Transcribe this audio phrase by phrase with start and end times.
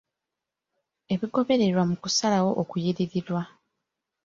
[1.13, 3.41] Ebigobererwa mu kusalawo okuliyirirwa.